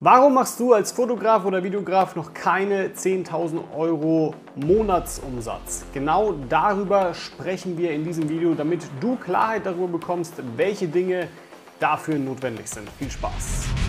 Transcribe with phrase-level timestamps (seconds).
[0.00, 5.86] Warum machst du als Fotograf oder Videograf noch keine 10.000 Euro Monatsumsatz?
[5.94, 11.28] Genau darüber sprechen wir in diesem Video, damit du Klarheit darüber bekommst, welche Dinge
[11.80, 12.90] dafür notwendig sind.
[12.98, 13.85] Viel Spaß!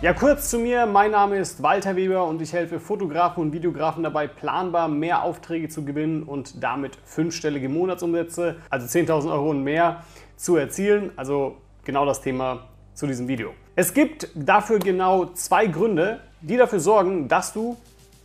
[0.00, 0.86] Ja, kurz zu mir.
[0.86, 5.68] Mein Name ist Walter Weber und ich helfe Fotografen und Videografen dabei, planbar mehr Aufträge
[5.68, 10.04] zu gewinnen und damit fünfstellige Monatsumsätze, also 10.000 Euro und mehr,
[10.36, 11.10] zu erzielen.
[11.16, 13.54] Also genau das Thema zu diesem Video.
[13.74, 17.76] Es gibt dafür genau zwei Gründe, die dafür sorgen, dass du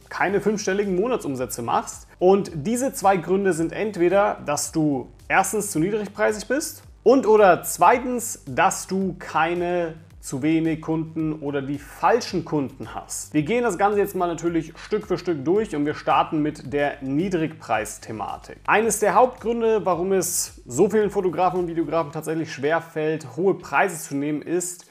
[0.09, 2.05] keine fünfstelligen Monatsumsätze machst.
[2.19, 8.43] Und diese zwei Gründe sind entweder, dass du erstens zu niedrigpreisig bist und oder zweitens,
[8.45, 13.33] dass du keine zu wenig Kunden oder die falschen Kunden hast.
[13.33, 16.71] Wir gehen das Ganze jetzt mal natürlich Stück für Stück durch und wir starten mit
[16.71, 18.55] der Niedrigpreis-Thematik.
[18.65, 24.01] Eines der Hauptgründe, warum es so vielen Fotografen und Videografen tatsächlich schwer fällt, hohe Preise
[24.01, 24.85] zu nehmen, ist,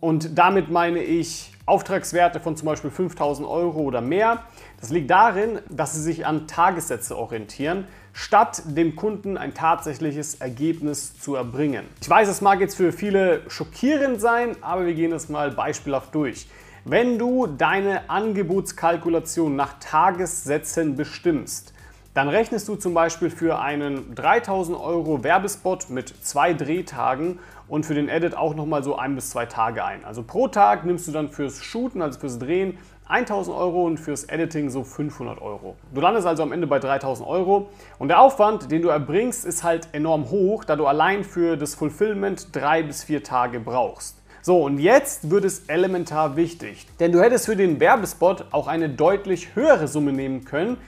[0.00, 4.42] und damit meine ich Auftragswerte von zum Beispiel 5000 Euro oder mehr.
[4.78, 11.18] Das liegt darin, dass sie sich an Tagessätze orientieren statt dem Kunden ein tatsächliches Ergebnis
[11.18, 11.86] zu erbringen.
[12.02, 16.14] Ich weiß, es mag jetzt für viele schockierend sein, aber wir gehen das mal beispielhaft
[16.14, 16.46] durch.
[16.84, 21.71] Wenn du deine Angebotskalkulation nach Tagessätzen bestimmst,
[22.14, 27.94] dann rechnest du zum Beispiel für einen 3000 Euro Werbespot mit zwei Drehtagen und für
[27.94, 30.04] den Edit auch nochmal so ein bis zwei Tage ein.
[30.04, 32.76] Also pro Tag nimmst du dann fürs Shooten, also fürs Drehen,
[33.08, 35.76] 1000 Euro und fürs Editing so 500 Euro.
[35.92, 39.64] Du landest also am Ende bei 3000 Euro und der Aufwand, den du erbringst, ist
[39.64, 44.18] halt enorm hoch, da du allein für das Fulfillment drei bis vier Tage brauchst.
[44.42, 48.88] So, und jetzt wird es elementar wichtig, denn du hättest für den Werbespot auch eine
[48.88, 50.78] deutlich höhere Summe nehmen können,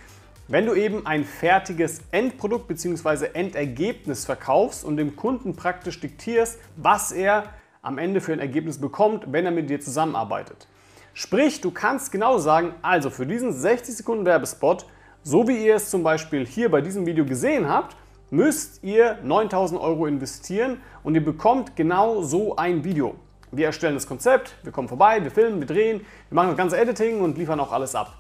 [0.49, 3.29] wenn du eben ein fertiges Endprodukt bzw.
[3.33, 7.45] Endergebnis verkaufst und dem Kunden praktisch diktierst, was er
[7.83, 10.67] am Ende für ein Ergebnis bekommt, wenn er mit dir zusammenarbeitet.
[11.13, 14.87] Sprich, du kannst genau sagen, also für diesen 60 Sekunden Werbespot,
[15.23, 17.97] so wie ihr es zum Beispiel hier bei diesem Video gesehen habt,
[18.31, 23.15] müsst ihr 9000 Euro investieren und ihr bekommt genau so ein Video.
[23.53, 26.77] Wir erstellen das Konzept, wir kommen vorbei, wir filmen, wir drehen, wir machen das ganze
[26.77, 28.19] Editing und liefern auch alles ab.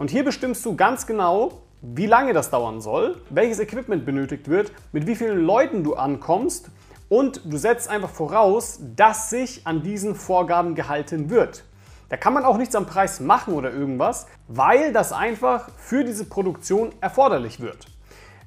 [0.00, 4.72] Und hier bestimmst du ganz genau, wie lange das dauern soll, welches Equipment benötigt wird,
[4.92, 6.70] mit wie vielen Leuten du ankommst
[7.10, 11.64] und du setzt einfach voraus, dass sich an diesen Vorgaben gehalten wird.
[12.08, 16.24] Da kann man auch nichts am Preis machen oder irgendwas, weil das einfach für diese
[16.24, 17.84] Produktion erforderlich wird.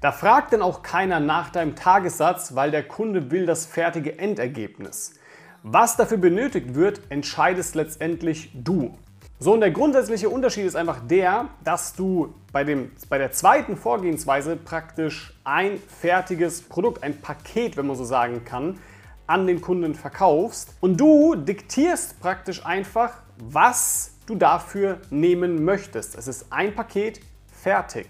[0.01, 5.13] Da fragt dann auch keiner nach deinem Tagessatz, weil der Kunde will das fertige Endergebnis.
[5.61, 8.97] Was dafür benötigt wird, entscheidest letztendlich du.
[9.39, 13.75] So, und der grundsätzliche Unterschied ist einfach der, dass du bei, dem, bei der zweiten
[13.75, 18.79] Vorgehensweise praktisch ein fertiges Produkt, ein Paket, wenn man so sagen kann,
[19.27, 26.15] an den Kunden verkaufst und du diktierst praktisch einfach, was du dafür nehmen möchtest.
[26.15, 27.19] Es ist ein Paket
[27.51, 28.07] fertig.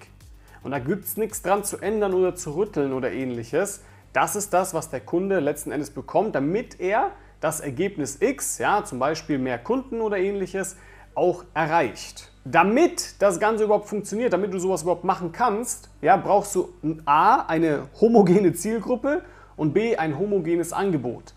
[0.63, 3.83] Und da gibt es nichts dran zu ändern oder zu rütteln oder ähnliches.
[4.13, 8.83] Das ist das, was der Kunde letzten Endes bekommt, damit er das Ergebnis X, ja,
[8.83, 10.77] zum Beispiel mehr Kunden oder ähnliches,
[11.15, 12.29] auch erreicht.
[12.45, 16.69] Damit das Ganze überhaupt funktioniert, damit du sowas überhaupt machen kannst, ja, brauchst du
[17.05, 19.23] A, eine homogene Zielgruppe
[19.55, 21.33] und B, ein homogenes Angebot.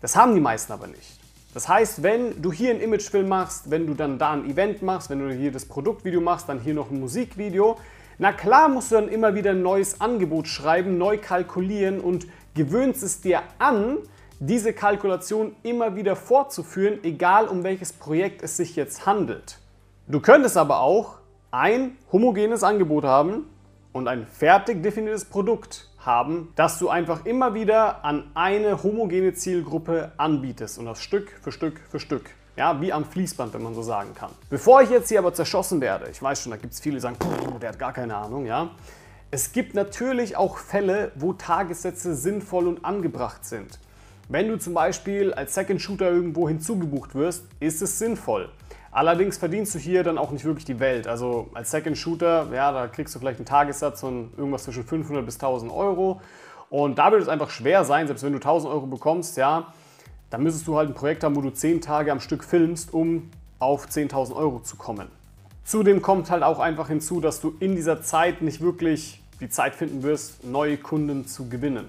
[0.00, 1.18] Das haben die meisten aber nicht.
[1.54, 5.08] Das heißt, wenn du hier einen Imagefilm machst, wenn du dann da ein Event machst,
[5.10, 7.78] wenn du hier das Produktvideo machst, dann hier noch ein Musikvideo,
[8.18, 13.02] na klar musst du dann immer wieder ein neues Angebot schreiben, neu kalkulieren und gewöhnst
[13.02, 13.98] es dir an,
[14.46, 19.58] diese Kalkulation immer wieder fortzuführen, egal um welches Projekt es sich jetzt handelt.
[20.06, 21.16] Du könntest aber auch
[21.50, 23.46] ein homogenes Angebot haben
[23.92, 30.12] und ein fertig definiertes Produkt haben, dass du einfach immer wieder an eine homogene Zielgruppe
[30.18, 32.30] anbietest und das Stück für Stück für Stück.
[32.56, 34.30] Ja, wie am Fließband, wenn man so sagen kann.
[34.50, 37.00] Bevor ich jetzt hier aber zerschossen werde, ich weiß schon, da gibt es viele, die
[37.00, 37.16] sagen,
[37.60, 38.70] der hat gar keine Ahnung, ja.
[39.30, 43.80] Es gibt natürlich auch Fälle, wo Tagessätze sinnvoll und angebracht sind.
[44.28, 48.48] Wenn du zum Beispiel als Second Shooter irgendwo hinzugebucht wirst, ist es sinnvoll.
[48.90, 51.06] Allerdings verdienst du hier dann auch nicht wirklich die Welt.
[51.06, 55.26] Also als Second Shooter, ja, da kriegst du vielleicht einen Tagessatz von irgendwas zwischen 500
[55.26, 56.22] bis 1000 Euro.
[56.70, 59.74] Und da wird es einfach schwer sein, selbst wenn du 1000 Euro bekommst, ja,
[60.30, 63.30] dann müsstest du halt ein Projekt haben, wo du 10 Tage am Stück filmst, um
[63.58, 65.08] auf 10.000 Euro zu kommen.
[65.64, 69.74] Zudem kommt halt auch einfach hinzu, dass du in dieser Zeit nicht wirklich die Zeit
[69.74, 71.88] finden wirst, neue Kunden zu gewinnen.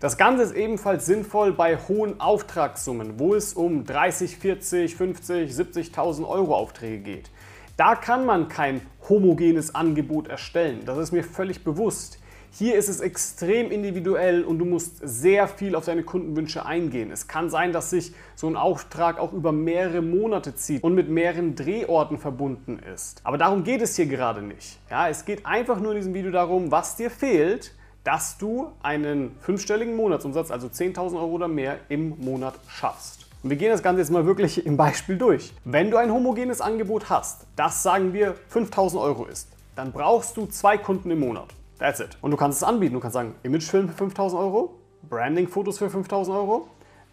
[0.00, 6.24] Das Ganze ist ebenfalls sinnvoll bei hohen Auftragssummen, wo es um 30, 40, 50, 70.000
[6.24, 7.30] Euro Aufträge geht.
[7.76, 12.20] Da kann man kein homogenes Angebot erstellen, das ist mir völlig bewusst.
[12.52, 17.10] Hier ist es extrem individuell und du musst sehr viel auf deine Kundenwünsche eingehen.
[17.10, 21.08] Es kann sein, dass sich so ein Auftrag auch über mehrere Monate zieht und mit
[21.08, 23.20] mehreren Drehorten verbunden ist.
[23.24, 24.78] Aber darum geht es hier gerade nicht.
[24.90, 27.74] Ja, es geht einfach nur in diesem Video darum, was dir fehlt,
[28.08, 33.26] dass du einen fünfstelligen Monatsumsatz, also 10.000 Euro oder mehr im Monat schaffst.
[33.42, 35.52] Und wir gehen das Ganze jetzt mal wirklich im Beispiel durch.
[35.66, 40.46] Wenn du ein homogenes Angebot hast, das sagen wir 5000 Euro ist, dann brauchst du
[40.46, 41.48] zwei Kunden im Monat.
[41.78, 42.16] That's it.
[42.22, 42.94] Und du kannst es anbieten.
[42.94, 44.74] Du kannst sagen, Imagefilm für 5000 Euro,
[45.10, 46.66] Branding-Fotos für 5000 Euro,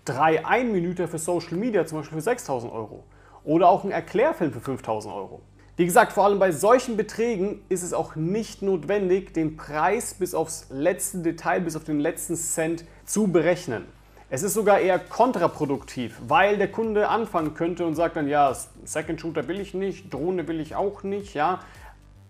[0.06, 3.04] drei Einminüter für Social Media zum Beispiel für 6000 Euro
[3.44, 5.42] oder auch ein Erklärfilm für 5000 Euro.
[5.78, 10.34] Wie gesagt, vor allem bei solchen Beträgen ist es auch nicht notwendig, den Preis bis
[10.34, 13.84] aufs letzte Detail, bis auf den letzten Cent zu berechnen.
[14.30, 18.56] Es ist sogar eher kontraproduktiv, weil der Kunde anfangen könnte und sagt dann, ja,
[18.86, 21.60] Second Shooter will ich nicht, Drohne will ich auch nicht, ja.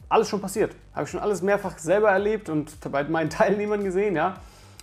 [0.09, 0.75] Alles schon passiert.
[0.93, 4.37] Habe ich schon alles mehrfach selber erlebt und bei meinen Teilnehmern gesehen, ja.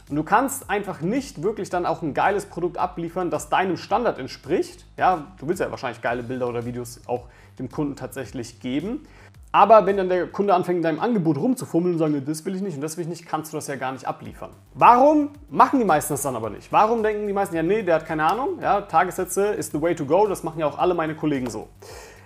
[0.09, 4.19] Und du kannst einfach nicht wirklich dann auch ein geiles Produkt abliefern, das deinem Standard
[4.19, 4.85] entspricht.
[4.97, 7.27] Ja, du willst ja wahrscheinlich geile Bilder oder Videos auch
[7.63, 9.07] dem Kunden tatsächlich geben.
[9.55, 12.63] Aber wenn dann der Kunde anfängt, in deinem Angebot rumzufummeln und sagt, das will ich
[12.63, 14.49] nicht und das will ich nicht, kannst du das ja gar nicht abliefern.
[14.73, 16.73] Warum machen die meisten das dann aber nicht?
[16.73, 19.95] Warum denken die meisten, ja, nee, der hat keine Ahnung, ja, Tagessätze ist the way
[19.95, 21.69] to go, das machen ja auch alle meine Kollegen so.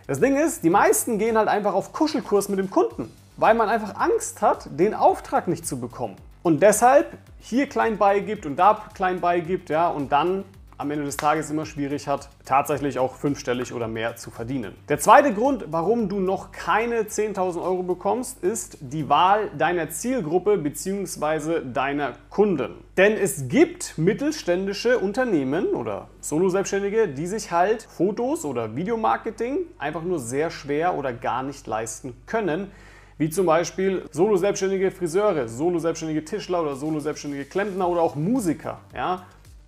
[0.07, 3.69] Das Ding ist, die meisten gehen halt einfach auf Kuschelkurs mit dem Kunden, weil man
[3.69, 6.15] einfach Angst hat, den Auftrag nicht zu bekommen.
[6.45, 10.45] Und deshalb hier klein beigibt und da klein beigibt, ja, und dann
[10.79, 14.75] am Ende des Tages immer schwierig hat, tatsächlich auch fünfstellig oder mehr zu verdienen.
[14.89, 20.59] Der zweite Grund, warum du noch keine 10.000 Euro bekommst, ist die Wahl deiner Zielgruppe
[20.59, 21.63] bzw.
[21.73, 22.75] deiner Kunden.
[22.97, 30.19] Denn es gibt mittelständische Unternehmen oder Solo-Selbstständige, die sich halt Fotos oder Videomarketing einfach nur
[30.19, 32.71] sehr schwer oder gar nicht leisten können,
[33.19, 38.81] wie zum Beispiel Solo-selbstständige Friseure, Solo-selbstständige Tischler oder Solo-selbstständige Klempner oder auch Musiker.
[38.95, 39.25] Ja?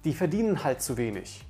[0.08, 1.44] Die verdienen halt zu wenig.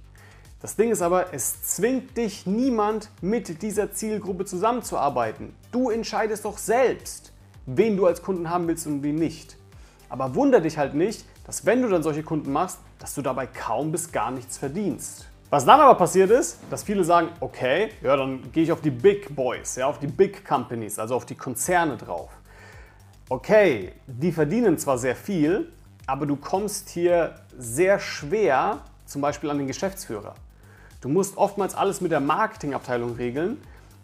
[0.61, 5.55] Das Ding ist aber, es zwingt dich niemand mit dieser Zielgruppe zusammenzuarbeiten.
[5.71, 7.33] Du entscheidest doch selbst,
[7.67, 9.57] wen du als Kunden haben willst und wen nicht.
[10.09, 13.47] Aber wunder dich halt nicht, dass wenn du dann solche Kunden machst, dass du dabei
[13.47, 15.29] kaum bis gar nichts verdienst.
[15.51, 18.91] Was dann aber passiert ist, dass viele sagen, okay, ja, dann gehe ich auf die
[18.91, 22.33] Big Boys, ja, auf die Big Companies, also auf die Konzerne drauf.
[23.29, 25.71] Okay, die verdienen zwar sehr viel,
[26.09, 30.35] aber du kommst hier sehr schwer zum Beispiel an den Geschäftsführer.
[31.01, 33.59] Du musst oftmals alles mit der Marketingabteilung regeln.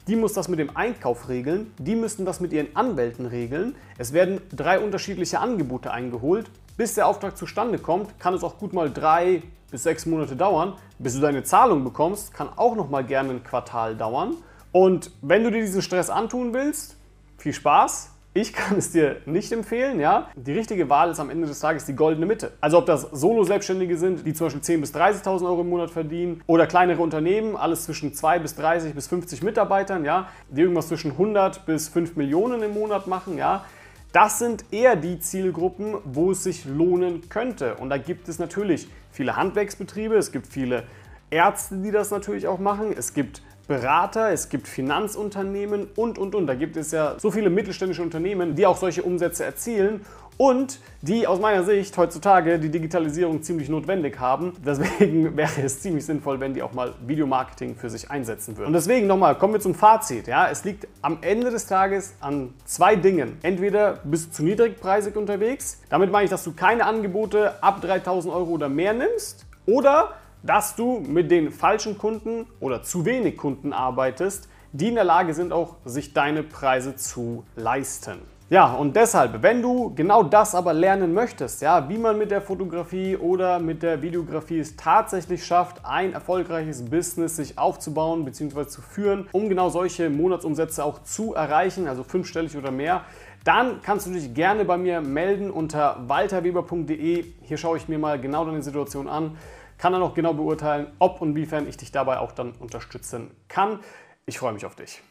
[0.07, 1.73] Die muss das mit dem Einkauf regeln.
[1.79, 3.75] Die müssen das mit ihren Anwälten regeln.
[3.97, 6.51] Es werden drei unterschiedliche Angebote eingeholt.
[6.77, 10.75] Bis der Auftrag zustande kommt, kann es auch gut mal drei bis sechs Monate dauern.
[10.99, 14.37] Bis du deine Zahlung bekommst, kann auch noch mal gerne ein Quartal dauern.
[14.73, 16.97] Und wenn du dir diesen Stress antun willst,
[17.39, 18.11] viel Spaß.
[18.37, 20.29] Ich kann es dir nicht empfehlen, ja.
[20.35, 22.51] Die richtige Wahl ist am Ende des Tages die goldene Mitte.
[22.61, 26.43] Also ob das Solo-Selbstständige sind, die zum Beispiel 10.000 bis 30.000 Euro im Monat verdienen
[26.49, 31.13] oder kleinere Unternehmen, alles zwischen 2 bis 30 bis 50 Mitarbeitern, ja, die irgendwas zwischen
[31.13, 33.65] 100 bis 5 Millionen im Monat machen, ja.
[34.11, 37.77] Das sind eher die Zielgruppen, wo es sich lohnen könnte.
[37.77, 40.83] Und da gibt es natürlich viele Handwerksbetriebe, es gibt viele
[41.31, 42.93] Ärzte, die das natürlich auch machen.
[42.97, 46.47] Es gibt Berater, es gibt Finanzunternehmen und, und, und.
[46.47, 50.05] Da gibt es ja so viele mittelständische Unternehmen, die auch solche Umsätze erzielen
[50.37, 54.53] und die aus meiner Sicht heutzutage die Digitalisierung ziemlich notwendig haben.
[54.65, 58.69] Deswegen wäre es ziemlich sinnvoll, wenn die auch mal Videomarketing für sich einsetzen würden.
[58.69, 60.27] Und deswegen nochmal, kommen wir zum Fazit.
[60.27, 63.39] Ja, es liegt am Ende des Tages an zwei Dingen.
[63.43, 68.35] Entweder bist du zu niedrigpreisig unterwegs, damit meine ich, dass du keine Angebote ab 3000
[68.35, 70.13] Euro oder mehr nimmst, oder
[70.45, 75.35] dass du mit den falschen Kunden oder zu wenig Kunden arbeitest, die in der Lage
[75.35, 78.19] sind, auch sich deine Preise zu leisten.
[78.51, 82.43] Ja, und deshalb, wenn du genau das aber lernen möchtest, ja, wie man mit der
[82.43, 88.67] Fotografie oder mit der Videografie es tatsächlich schafft, ein erfolgreiches Business sich aufzubauen bzw.
[88.67, 93.05] zu führen, um genau solche Monatsumsätze auch zu erreichen, also fünfstellig oder mehr,
[93.45, 97.25] dann kannst du dich gerne bei mir melden unter walterweber.de.
[97.43, 99.39] Hier schaue ich mir mal genau deine Situation an
[99.79, 103.81] kann dann auch genau beurteilen, ob und inwiefern ich dich dabei auch dann unterstützen kann.
[104.27, 105.03] Ich freue mich auf dich.